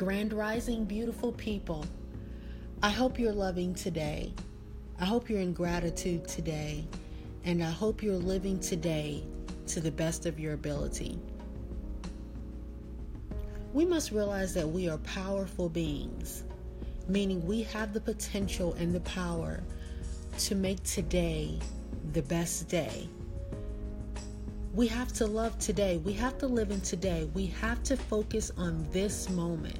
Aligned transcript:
Grand 0.00 0.32
Rising, 0.32 0.86
beautiful 0.86 1.30
people. 1.32 1.84
I 2.82 2.88
hope 2.88 3.18
you're 3.18 3.34
loving 3.34 3.74
today. 3.74 4.32
I 4.98 5.04
hope 5.04 5.28
you're 5.28 5.42
in 5.42 5.52
gratitude 5.52 6.26
today. 6.26 6.86
And 7.44 7.62
I 7.62 7.68
hope 7.68 8.02
you're 8.02 8.14
living 8.14 8.58
today 8.60 9.22
to 9.66 9.78
the 9.78 9.90
best 9.90 10.24
of 10.24 10.40
your 10.40 10.54
ability. 10.54 11.18
We 13.74 13.84
must 13.84 14.10
realize 14.10 14.54
that 14.54 14.66
we 14.66 14.88
are 14.88 14.96
powerful 14.96 15.68
beings, 15.68 16.44
meaning 17.06 17.46
we 17.46 17.62
have 17.64 17.92
the 17.92 18.00
potential 18.00 18.72
and 18.78 18.94
the 18.94 19.00
power 19.00 19.62
to 20.38 20.54
make 20.54 20.82
today 20.82 21.58
the 22.14 22.22
best 22.22 22.70
day. 22.70 23.06
We 24.72 24.86
have 24.86 25.12
to 25.14 25.26
love 25.26 25.58
today. 25.58 25.98
We 25.98 26.14
have 26.14 26.38
to 26.38 26.46
live 26.46 26.70
in 26.70 26.80
today. 26.80 27.28
We 27.34 27.48
have 27.60 27.82
to 27.82 27.98
focus 27.98 28.50
on 28.56 28.86
this 28.92 29.28
moment. 29.28 29.78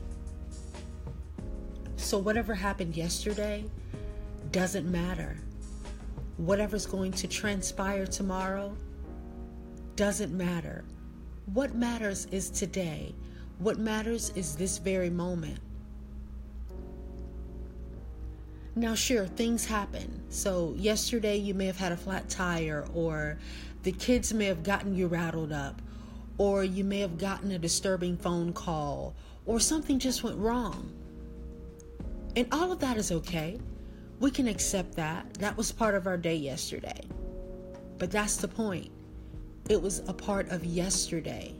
So, 2.10 2.19
whatever 2.19 2.55
happened 2.55 2.96
yesterday 2.96 3.64
doesn't 4.51 4.91
matter. 4.91 5.37
Whatever's 6.38 6.84
going 6.84 7.12
to 7.12 7.28
transpire 7.28 8.05
tomorrow 8.05 8.77
doesn't 9.95 10.37
matter. 10.37 10.82
What 11.54 11.77
matters 11.77 12.27
is 12.32 12.51
today. 12.51 13.15
What 13.60 13.78
matters 13.78 14.30
is 14.30 14.56
this 14.56 14.78
very 14.78 15.09
moment. 15.09 15.60
Now, 18.74 18.96
sure, 18.96 19.29
things 19.29 19.65
happen. 19.65 20.20
So, 20.30 20.74
yesterday 20.77 21.37
you 21.37 21.54
may 21.54 21.66
have 21.66 21.79
had 21.79 21.92
a 21.92 21.96
flat 21.96 22.29
tire, 22.29 22.88
or 22.92 23.38
the 23.84 23.92
kids 23.92 24.34
may 24.34 24.46
have 24.46 24.65
gotten 24.65 24.96
you 24.96 25.06
rattled 25.06 25.52
up, 25.52 25.80
or 26.38 26.65
you 26.65 26.82
may 26.82 26.98
have 26.98 27.18
gotten 27.18 27.52
a 27.52 27.59
disturbing 27.60 28.16
phone 28.16 28.52
call, 28.52 29.15
or 29.46 29.60
something 29.60 30.01
just 30.01 30.24
went 30.24 30.37
wrong. 30.37 30.92
And 32.36 32.46
all 32.52 32.70
of 32.70 32.78
that 32.80 32.96
is 32.96 33.10
okay. 33.12 33.59
We 34.20 34.30
can 34.30 34.46
accept 34.46 34.95
that. 34.96 35.34
That 35.34 35.56
was 35.56 35.73
part 35.73 35.95
of 35.95 36.06
our 36.06 36.16
day 36.16 36.36
yesterday. 36.36 37.00
But 37.98 38.10
that's 38.10 38.36
the 38.36 38.48
point. 38.48 38.90
It 39.68 39.80
was 39.80 40.00
a 40.09 40.12
part 40.12 40.48
of 40.51 40.64
yesterday. 40.64 41.54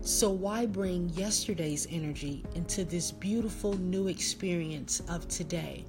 So, 0.00 0.30
why 0.30 0.66
bring 0.66 1.08
yesterday's 1.10 1.86
energy 1.90 2.44
into 2.54 2.84
this 2.84 3.10
beautiful 3.10 3.76
new 3.78 4.08
experience 4.08 5.00
of 5.08 5.26
today? 5.28 5.84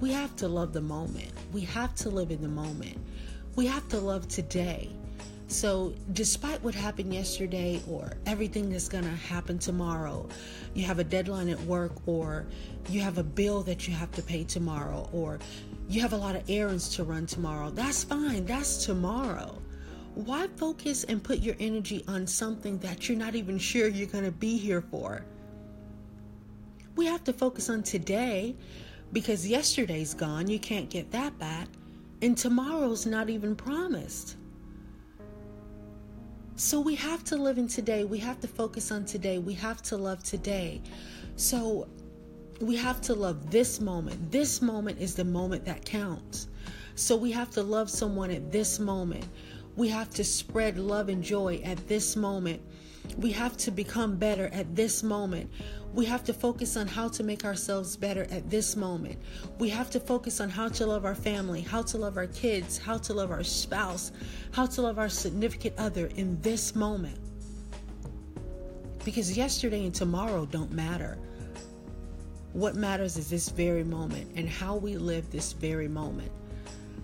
We 0.00 0.12
have 0.12 0.36
to 0.36 0.48
love 0.48 0.72
the 0.72 0.80
moment. 0.80 1.32
We 1.52 1.62
have 1.62 1.94
to 1.96 2.10
live 2.10 2.30
in 2.30 2.42
the 2.42 2.48
moment. 2.48 2.98
We 3.56 3.66
have 3.66 3.88
to 3.88 3.98
love 3.98 4.28
today. 4.28 4.90
So, 5.50 5.94
despite 6.12 6.62
what 6.62 6.74
happened 6.74 7.14
yesterday 7.14 7.80
or 7.88 8.12
everything 8.26 8.68
that's 8.68 8.86
going 8.86 9.04
to 9.04 9.10
happen 9.10 9.58
tomorrow, 9.58 10.28
you 10.74 10.84
have 10.84 10.98
a 10.98 11.04
deadline 11.04 11.48
at 11.48 11.58
work 11.62 11.92
or 12.04 12.46
you 12.90 13.00
have 13.00 13.16
a 13.16 13.22
bill 13.22 13.62
that 13.62 13.88
you 13.88 13.94
have 13.94 14.12
to 14.12 14.22
pay 14.22 14.44
tomorrow 14.44 15.08
or 15.10 15.38
you 15.88 16.02
have 16.02 16.12
a 16.12 16.16
lot 16.18 16.36
of 16.36 16.42
errands 16.50 16.94
to 16.96 17.04
run 17.04 17.24
tomorrow. 17.24 17.70
That's 17.70 18.04
fine. 18.04 18.44
That's 18.44 18.84
tomorrow. 18.84 19.58
Why 20.16 20.48
focus 20.56 21.04
and 21.04 21.24
put 21.24 21.38
your 21.38 21.56
energy 21.58 22.04
on 22.06 22.26
something 22.26 22.76
that 22.80 23.08
you're 23.08 23.16
not 23.16 23.34
even 23.34 23.56
sure 23.58 23.88
you're 23.88 24.06
going 24.06 24.24
to 24.24 24.30
be 24.30 24.58
here 24.58 24.82
for? 24.82 25.24
We 26.94 27.06
have 27.06 27.24
to 27.24 27.32
focus 27.32 27.70
on 27.70 27.82
today 27.84 28.54
because 29.14 29.48
yesterday's 29.48 30.12
gone, 30.12 30.46
you 30.46 30.58
can't 30.58 30.90
get 30.90 31.10
that 31.12 31.38
back, 31.38 31.68
and 32.20 32.36
tomorrow's 32.36 33.06
not 33.06 33.30
even 33.30 33.56
promised. 33.56 34.36
So 36.58 36.80
we 36.80 36.96
have 36.96 37.22
to 37.26 37.36
live 37.36 37.56
in 37.56 37.68
today. 37.68 38.02
We 38.02 38.18
have 38.18 38.40
to 38.40 38.48
focus 38.48 38.90
on 38.90 39.04
today. 39.04 39.38
We 39.38 39.54
have 39.54 39.80
to 39.82 39.96
love 39.96 40.24
today. 40.24 40.82
So 41.36 41.86
we 42.60 42.74
have 42.74 43.00
to 43.02 43.14
love 43.14 43.52
this 43.52 43.80
moment. 43.80 44.32
This 44.32 44.60
moment 44.60 44.98
is 44.98 45.14
the 45.14 45.24
moment 45.24 45.64
that 45.66 45.84
counts. 45.84 46.48
So 46.96 47.14
we 47.14 47.30
have 47.30 47.52
to 47.52 47.62
love 47.62 47.88
someone 47.88 48.32
at 48.32 48.50
this 48.50 48.80
moment. 48.80 49.24
We 49.76 49.86
have 49.90 50.10
to 50.10 50.24
spread 50.24 50.80
love 50.80 51.08
and 51.08 51.22
joy 51.22 51.60
at 51.64 51.86
this 51.86 52.16
moment. 52.16 52.60
We 53.16 53.30
have 53.30 53.56
to 53.58 53.70
become 53.70 54.16
better 54.16 54.48
at 54.52 54.74
this 54.74 55.04
moment. 55.04 55.52
We 55.94 56.04
have 56.04 56.22
to 56.24 56.34
focus 56.34 56.76
on 56.76 56.86
how 56.86 57.08
to 57.08 57.24
make 57.24 57.44
ourselves 57.44 57.96
better 57.96 58.26
at 58.30 58.50
this 58.50 58.76
moment. 58.76 59.18
We 59.58 59.70
have 59.70 59.90
to 59.90 60.00
focus 60.00 60.40
on 60.40 60.50
how 60.50 60.68
to 60.68 60.86
love 60.86 61.04
our 61.04 61.14
family, 61.14 61.62
how 61.62 61.82
to 61.82 61.98
love 61.98 62.16
our 62.16 62.26
kids, 62.26 62.78
how 62.78 62.98
to 62.98 63.14
love 63.14 63.30
our 63.30 63.42
spouse, 63.42 64.12
how 64.52 64.66
to 64.66 64.82
love 64.82 64.98
our 64.98 65.08
significant 65.08 65.74
other 65.78 66.06
in 66.16 66.40
this 66.42 66.74
moment. 66.74 67.18
Because 69.04 69.36
yesterday 69.36 69.84
and 69.84 69.94
tomorrow 69.94 70.44
don't 70.44 70.72
matter. 70.72 71.18
What 72.52 72.74
matters 72.74 73.16
is 73.16 73.30
this 73.30 73.48
very 73.48 73.84
moment 73.84 74.30
and 74.36 74.48
how 74.48 74.76
we 74.76 74.96
live 74.96 75.30
this 75.30 75.52
very 75.52 75.88
moment. 75.88 76.30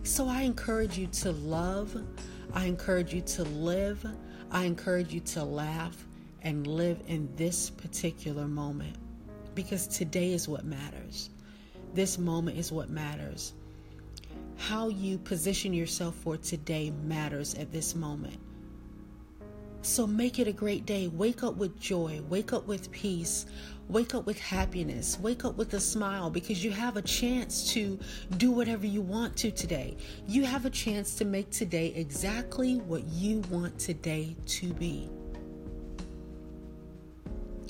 So 0.03 0.29
I 0.29 0.43
encourage 0.43 0.99
you 0.99 1.07
to 1.07 1.33
love. 1.33 1.97
I 2.53 2.67
encourage 2.67 3.15
you 3.15 3.23
to 3.23 3.45
live. 3.45 4.07
I 4.51 4.65
encourage 4.65 5.13
you 5.15 5.21
to 5.21 5.43
laugh 5.43 6.05
and 6.45 6.67
live 6.67 7.03
in 7.09 7.29
this 7.37 7.71
particular 7.71 8.47
moment 8.47 8.97
because 9.55 9.87
today 9.87 10.33
is 10.33 10.47
what 10.47 10.65
matters. 10.65 11.31
This 11.95 12.19
moment 12.19 12.59
is 12.59 12.71
what 12.71 12.91
matters. 12.91 13.55
How 14.57 14.89
you 14.89 15.19
position 15.19 15.73
yourself 15.73 16.15
for 16.15 16.37
today 16.37 16.93
matters 17.05 17.55
at 17.55 17.73
this 17.73 17.95
moment. 17.95 18.39
So 19.83 20.07
make 20.07 20.39
it 20.39 20.49
a 20.49 20.53
great 20.53 20.87
day. 20.87 21.09
Wake 21.09 21.43
up 21.43 21.57
with 21.57 21.79
joy. 21.79 22.21
Wake 22.29 22.53
up 22.53 22.67
with 22.67 22.91
peace. 22.91 23.45
Wake 23.89 24.15
up 24.15 24.25
with 24.25 24.41
happiness. 24.41 25.19
Wake 25.21 25.45
up 25.45 25.57
with 25.57 25.75
a 25.75 25.81
smile 25.81 26.31
because 26.31 26.65
you 26.65 26.71
have 26.71 26.97
a 26.97 27.03
chance 27.03 27.71
to 27.75 27.99
do 28.39 28.51
whatever 28.51 28.87
you 28.87 29.03
want 29.03 29.37
to 29.37 29.51
today. 29.51 29.97
You 30.27 30.45
have 30.45 30.65
a 30.65 30.71
chance 30.71 31.15
to 31.17 31.27
make 31.27 31.51
today 31.51 31.93
exactly 31.95 32.77
what 32.77 33.05
you 33.05 33.41
want 33.51 33.79
today 33.79 34.37
to 34.47 34.73
be. 34.73 35.11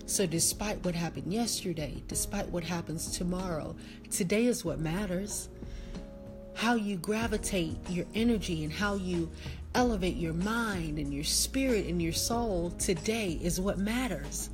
So, 0.07 0.27
despite 0.27 0.85
what 0.85 0.95
happened 0.95 1.33
yesterday, 1.33 2.03
despite 2.09 2.49
what 2.51 2.63
happens 2.63 3.17
tomorrow, 3.17 3.75
today 4.11 4.47
is 4.47 4.65
what 4.65 4.79
matters. 4.79 5.49
How 6.55 6.75
you 6.75 6.97
gravitate 6.97 7.79
your 7.89 8.05
energy 8.15 8.65
and 8.65 8.73
how 8.73 8.95
you 8.95 9.31
elevate 9.75 10.17
your 10.17 10.35
mind 10.35 10.99
and 10.99 11.13
your 11.13 11.25
spirit 11.25 11.87
and 11.87 12.01
your 12.01 12.13
soul 12.13 12.71
today 12.79 13.39
is 13.43 13.61
what 13.61 13.79
matters. 13.79 14.51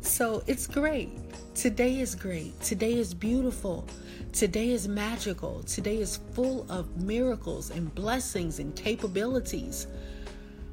So 0.00 0.42
it's 0.46 0.66
great. 0.66 1.10
Today 1.54 2.00
is 2.00 2.14
great. 2.14 2.60
Today 2.60 2.94
is 2.94 3.14
beautiful. 3.14 3.86
Today 4.32 4.70
is 4.70 4.88
magical. 4.88 5.62
Today 5.62 5.98
is 5.98 6.18
full 6.34 6.66
of 6.70 7.00
miracles 7.00 7.70
and 7.70 7.94
blessings 7.94 8.58
and 8.58 8.74
capabilities. 8.74 9.86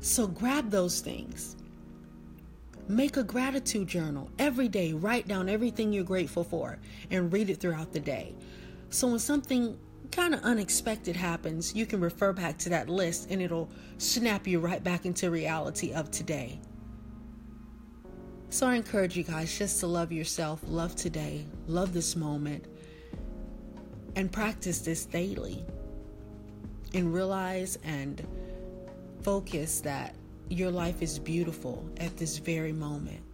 So 0.02 0.28
grab 0.28 0.72
those 0.72 1.02
things. 1.02 1.57
Make 2.88 3.18
a 3.18 3.24
gratitude 3.24 3.88
journal 3.88 4.30
every 4.40 4.70
day. 4.70 4.94
Write 4.94 5.28
down 5.28 5.50
everything 5.50 5.92
you're 5.92 6.06
grateful 6.06 6.44
for 6.44 6.80
and 7.12 7.32
read 7.34 7.50
it 7.50 7.60
throughout 7.60 7.92
the 7.92 8.00
day. 8.00 8.34
So 8.90 9.08
when 9.08 9.20
something 9.20 9.78
kind 10.12 10.34
of 10.34 10.42
unexpected 10.42 11.16
happens, 11.16 11.76
you 11.76 11.86
can 11.86 12.00
refer 12.00 12.32
back 12.32 12.58
to 12.60 12.70
that 12.70 12.88
list 12.88 13.30
and 13.30 13.42
it'll 13.42 13.70
snap 13.98 14.48
you 14.48 14.60
right 14.60 14.82
back 14.82 15.06
into 15.06 15.30
reality 15.30 15.92
of 15.92 16.12
today. 16.12 16.62
So 18.50 18.68
I 18.68 18.76
encourage 18.76 19.18
you 19.18 19.24
guys 19.24 19.58
just 19.58 19.82
to 19.82 19.88
love 19.88 20.14
yourself, 20.14 20.62
love 20.66 20.96
today, 20.96 21.46
love 21.68 21.94
this 21.94 22.16
moment, 22.16 22.66
and 24.16 24.32
practice 24.32 24.80
this 24.80 25.06
daily. 25.06 25.66
And 26.94 27.14
realize 27.14 27.78
and 27.84 28.26
focus 29.22 29.82
that 29.82 30.16
your 30.50 30.72
life 30.72 31.02
is 31.02 31.20
beautiful 31.20 31.84
at 31.98 32.18
this 32.18 32.38
very 32.38 32.74
moment. 32.74 33.27